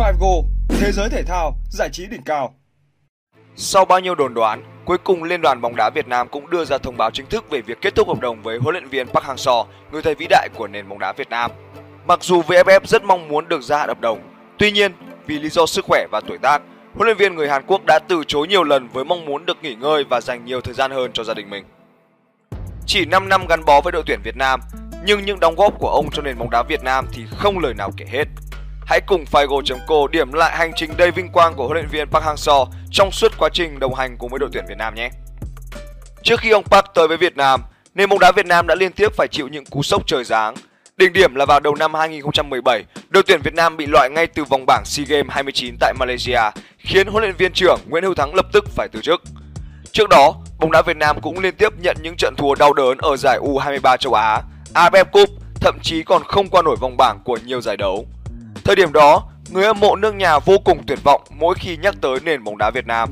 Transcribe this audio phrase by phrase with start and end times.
[0.00, 2.54] Figo, thế giới thể thao, giải trí đỉnh cao.
[3.56, 6.64] Sau bao nhiêu đồn đoán, cuối cùng Liên đoàn bóng đá Việt Nam cũng đưa
[6.64, 9.06] ra thông báo chính thức về việc kết thúc hợp đồng với huấn luyện viên
[9.08, 11.50] Park Hang-seo, người thầy vĩ đại của nền bóng đá Việt Nam.
[12.06, 14.20] Mặc dù VFF rất mong muốn được gia hạn hợp đồng,
[14.58, 14.92] tuy nhiên
[15.26, 16.62] vì lý do sức khỏe và tuổi tác,
[16.94, 19.58] huấn luyện viên người Hàn Quốc đã từ chối nhiều lần với mong muốn được
[19.62, 21.64] nghỉ ngơi và dành nhiều thời gian hơn cho gia đình mình.
[22.86, 24.60] Chỉ 5 năm gắn bó với đội tuyển Việt Nam,
[25.04, 27.74] nhưng những đóng góp của ông cho nền bóng đá Việt Nam thì không lời
[27.74, 28.24] nào kể hết.
[28.90, 32.24] Hãy cùng Figo.co điểm lại hành trình đầy vinh quang của huấn luyện viên Park
[32.24, 35.10] Hang-seo trong suốt quá trình đồng hành cùng với đội tuyển Việt Nam nhé.
[36.22, 37.62] Trước khi ông Park tới với Việt Nam,
[37.94, 40.54] nền bóng đá Việt Nam đã liên tiếp phải chịu những cú sốc trời giáng.
[40.96, 44.44] Đỉnh điểm là vào đầu năm 2017, đội tuyển Việt Nam bị loại ngay từ
[44.44, 46.40] vòng bảng SEA Games 29 tại Malaysia,
[46.78, 49.22] khiến huấn luyện viên trưởng Nguyễn Hữu Thắng lập tức phải từ chức.
[49.92, 52.98] Trước đó, bóng đá Việt Nam cũng liên tiếp nhận những trận thua đau đớn
[52.98, 54.42] ở giải U23 châu Á,
[54.74, 55.28] AFF Cup,
[55.60, 58.06] thậm chí còn không qua nổi vòng bảng của nhiều giải đấu.
[58.70, 61.94] Thời điểm đó, người hâm mộ nước nhà vô cùng tuyệt vọng mỗi khi nhắc
[62.00, 63.08] tới nền bóng đá Việt Nam.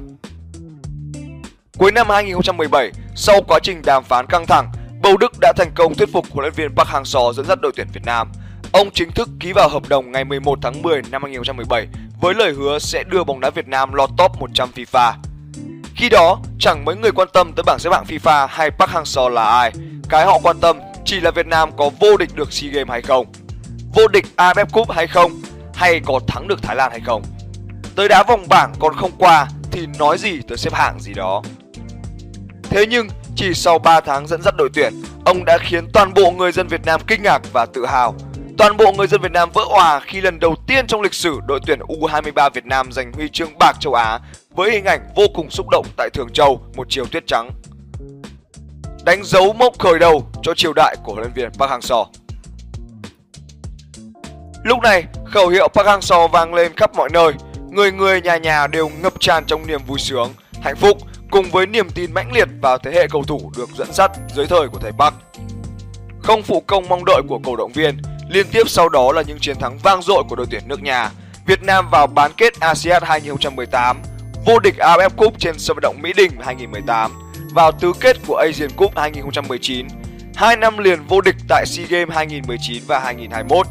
[1.78, 5.94] Cuối năm 2017, sau quá trình đàm phán căng thẳng, Bầu Đức đã thành công
[5.94, 8.33] thuyết phục huấn luyện viên Park Hang-seo dẫn dắt đội tuyển Việt Nam.
[8.72, 11.86] Ông chính thức ký vào hợp đồng ngày 11 tháng 10 năm 2017
[12.20, 15.12] với lời hứa sẽ đưa bóng đá Việt Nam lọt top 100 FIFA.
[15.94, 19.28] Khi đó, chẳng mấy người quan tâm tới bảng xếp hạng FIFA hay Park Hang-seo
[19.28, 19.72] là ai.
[20.08, 23.02] Cái họ quan tâm chỉ là Việt Nam có vô địch được SEA Games hay
[23.02, 23.27] không,
[23.94, 25.33] vô địch AFF Cup hay không,
[25.78, 27.22] hay có thắng được Thái Lan hay không.
[27.96, 31.42] Tới đá vòng bảng còn không qua thì nói gì tới xếp hạng gì đó.
[32.62, 36.30] Thế nhưng chỉ sau 3 tháng dẫn dắt đội tuyển, ông đã khiến toàn bộ
[36.30, 38.14] người dân Việt Nam kinh ngạc và tự hào.
[38.58, 41.40] Toàn bộ người dân Việt Nam vỡ òa khi lần đầu tiên trong lịch sử
[41.46, 44.20] đội tuyển U23 Việt Nam giành huy chương bạc châu Á
[44.54, 47.50] với hình ảnh vô cùng xúc động tại Thường Châu một chiều tuyết trắng.
[49.04, 52.04] Đánh dấu mốc khởi đầu cho triều đại của huấn luyện viên Park Hang-seo.
[54.64, 57.32] Lúc này, khẩu hiệu Park Hang-seo vang lên khắp mọi nơi,
[57.70, 60.28] người người nhà nhà đều ngập tràn trong niềm vui sướng,
[60.62, 60.98] hạnh phúc
[61.30, 64.46] cùng với niềm tin mãnh liệt vào thế hệ cầu thủ được dẫn dắt dưới
[64.46, 65.14] thời của thầy Park.
[66.22, 69.38] Không phụ công mong đợi của cổ động viên, liên tiếp sau đó là những
[69.40, 71.11] chiến thắng vang dội của đội tuyển nước nhà.
[71.46, 74.02] Việt Nam vào bán kết ASEAN 2018,
[74.46, 77.12] vô địch AFF Cup trên sân vận động Mỹ Đình 2018,
[77.55, 79.86] vào tứ kết của Asian Cup 2019,
[80.34, 83.67] hai năm liền vô địch tại SEA Games 2019 và 2021.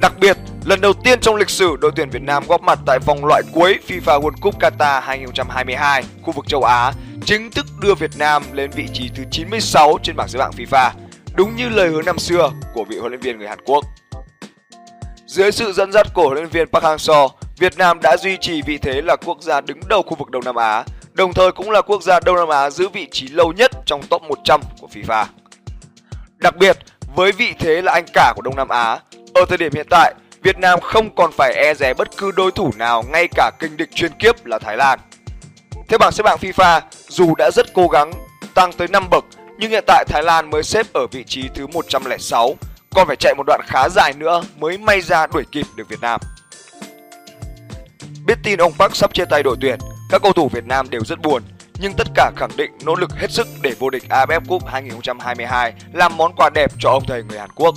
[0.00, 2.98] Đặc biệt, lần đầu tiên trong lịch sử đội tuyển Việt Nam góp mặt tại
[2.98, 6.92] vòng loại cuối FIFA World Cup Qatar 2022, khu vực châu Á,
[7.24, 10.90] chính thức đưa Việt Nam lên vị trí thứ 96 trên bảng xếp hạng FIFA,
[11.34, 13.84] đúng như lời hứa năm xưa của vị huấn luyện viên người Hàn Quốc.
[15.26, 17.28] Dưới sự dẫn dắt của huấn luyện viên Park Hang-seo,
[17.58, 20.44] Việt Nam đã duy trì vị thế là quốc gia đứng đầu khu vực Đông
[20.44, 23.52] Nam Á, đồng thời cũng là quốc gia Đông Nam Á giữ vị trí lâu
[23.52, 25.24] nhất trong top 100 của FIFA.
[26.36, 26.78] Đặc biệt,
[27.16, 28.98] với vị thế là anh cả của Đông Nam Á,
[29.36, 32.50] ở thời điểm hiện tại, Việt Nam không còn phải e dè bất cứ đối
[32.50, 34.98] thủ nào ngay cả kình địch chuyên kiếp là Thái Lan.
[35.88, 38.12] Theo bảng xếp hạng FIFA, dù đã rất cố gắng
[38.54, 39.24] tăng tới 5 bậc,
[39.58, 42.54] nhưng hiện tại Thái Lan mới xếp ở vị trí thứ 106,
[42.94, 46.00] còn phải chạy một đoạn khá dài nữa mới may ra đuổi kịp được Việt
[46.00, 46.20] Nam.
[48.26, 49.78] Biết tin ông Park sắp chia tay đội tuyển,
[50.10, 51.42] các cầu thủ Việt Nam đều rất buồn,
[51.78, 55.72] nhưng tất cả khẳng định nỗ lực hết sức để vô địch AFF Cup 2022
[55.92, 57.74] làm món quà đẹp cho ông thầy người Hàn Quốc.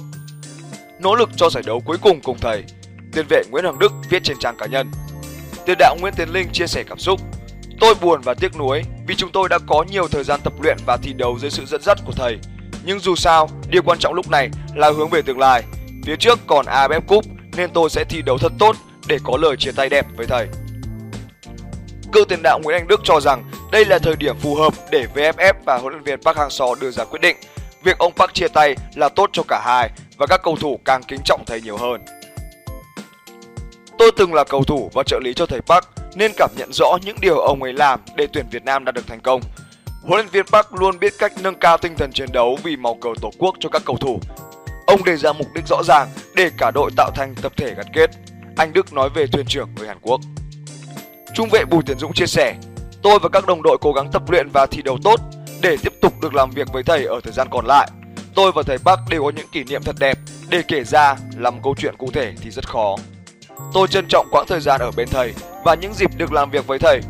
[1.00, 2.64] Nỗ lực cho giải đấu cuối cùng cùng thầy,
[3.14, 4.92] tiền vệ Nguyễn Hoàng Đức viết trên trang cá nhân.
[5.66, 7.20] Tiền đạo Nguyễn Tiến Linh chia sẻ cảm xúc.
[7.80, 10.78] Tôi buồn và tiếc nuối vì chúng tôi đã có nhiều thời gian tập luyện
[10.86, 12.38] và thi đấu dưới sự dẫn dắt của thầy.
[12.84, 15.64] Nhưng dù sao, điều quan trọng lúc này là hướng về tương lai.
[16.06, 17.26] Phía trước còn AFF Cup
[17.58, 18.76] nên tôi sẽ thi đấu thật tốt
[19.08, 20.48] để có lời chia tay đẹp với thầy.
[22.14, 25.08] Cựu tiền đạo Nguyễn Anh Đức cho rằng đây là thời điểm phù hợp để
[25.16, 27.38] VFF và huấn luyện viên Park Hang-seo đưa ra quyết định.
[27.84, 31.03] Việc ông Park chia tay là tốt cho cả hai và các cầu thủ càng
[31.03, 32.02] kính trọng thầy nhiều hơn.
[33.97, 35.85] Tôi từng là cầu thủ và trợ lý cho thầy Park
[36.16, 39.07] nên cảm nhận rõ những điều ông ấy làm để tuyển Việt Nam đạt được
[39.07, 39.41] thành công.
[40.03, 42.96] Huấn luyện viên Park luôn biết cách nâng cao tinh thần chiến đấu vì màu
[42.96, 44.19] cờ tổ quốc cho các cầu thủ.
[44.88, 47.86] Ông đề ra mục đích rõ ràng để cả đội tạo thành tập thể gắn
[47.94, 48.09] kết.
[48.57, 50.21] Anh Đức nói về thuyền trưởng người Hàn Quốc.
[51.33, 52.56] Trung vệ Bùi Tiến Dũng chia sẻ,
[53.04, 55.19] tôi và các đồng đội cố gắng tập luyện và thi đấu tốt
[55.62, 57.88] để tiếp tục được làm việc với thầy ở thời gian còn lại.
[58.39, 60.18] Tôi và thầy Park đều có những kỷ niệm thật đẹp
[60.50, 62.95] để kể ra làm câu chuyện cụ thể thì rất khó.
[63.74, 65.33] Tôi trân trọng quãng thời gian ở bên thầy
[65.63, 67.01] và những dịp được làm việc với thầy.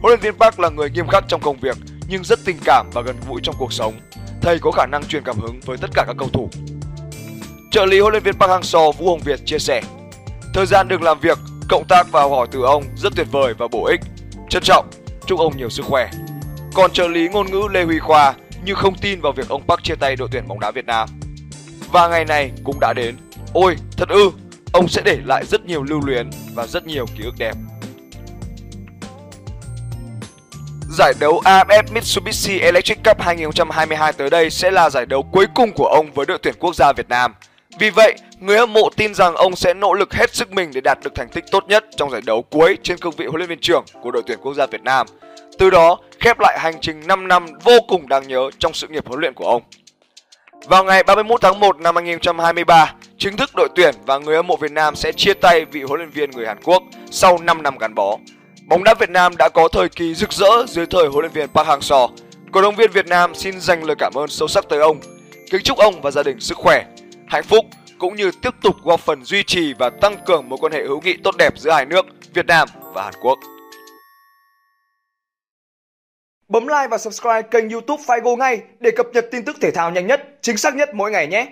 [0.00, 1.76] Huấn luyện viên Park là người nghiêm khắc trong công việc
[2.08, 3.94] nhưng rất tình cảm và gần gũi trong cuộc sống.
[4.40, 6.50] Thầy có khả năng truyền cảm hứng với tất cả các cầu thủ.
[7.70, 9.82] Trợ lý huấn luyện viên Park Hang-seo Vũ Hồng Việt chia sẻ:
[10.54, 11.38] Thời gian được làm việc,
[11.68, 14.00] cộng tác và hỏi từ ông rất tuyệt vời và bổ ích.
[14.48, 14.86] Trân trọng,
[15.26, 16.10] chúc ông nhiều sức khỏe.
[16.74, 18.34] Còn trợ lý ngôn ngữ Lê Huy Khoa
[18.64, 21.08] như không tin vào việc ông Park chia tay đội tuyển bóng đá Việt Nam.
[21.92, 23.16] Và ngày này cũng đã đến.
[23.52, 24.30] Ôi, thật ư,
[24.72, 27.54] ông sẽ để lại rất nhiều lưu luyến và rất nhiều ký ức đẹp.
[30.98, 35.72] Giải đấu AFF Mitsubishi Electric Cup 2022 tới đây sẽ là giải đấu cuối cùng
[35.72, 37.34] của ông với đội tuyển quốc gia Việt Nam.
[37.78, 40.80] Vì vậy, người hâm mộ tin rằng ông sẽ nỗ lực hết sức mình để
[40.80, 43.48] đạt được thành tích tốt nhất trong giải đấu cuối trên cương vị huấn luyện
[43.48, 45.06] viên trưởng của đội tuyển quốc gia Việt Nam.
[45.58, 49.06] Từ đó, khép lại hành trình 5 năm vô cùng đáng nhớ trong sự nghiệp
[49.06, 49.62] huấn luyện của ông.
[50.66, 54.56] Vào ngày 31 tháng 1 năm 2023, chính thức đội tuyển và người hâm mộ
[54.56, 57.78] Việt Nam sẽ chia tay vị huấn luyện viên người Hàn Quốc sau 5 năm
[57.78, 58.16] gắn bó.
[58.66, 61.48] Bóng đá Việt Nam đã có thời kỳ rực rỡ dưới thời huấn luyện viên
[61.48, 62.08] Park Hang-seo.
[62.52, 65.00] Cổ động viên Việt Nam xin dành lời cảm ơn sâu sắc tới ông.
[65.50, 66.84] Kính chúc ông và gia đình sức khỏe,
[67.28, 67.66] hạnh phúc
[67.98, 71.00] cũng như tiếp tục góp phần duy trì và tăng cường mối quan hệ hữu
[71.00, 73.38] nghị tốt đẹp giữa hai nước Việt Nam và Hàn Quốc.
[76.54, 79.90] Bấm like và subscribe kênh YouTube Figo ngay để cập nhật tin tức thể thao
[79.90, 81.48] nhanh nhất, chính xác nhất mỗi ngày nhé.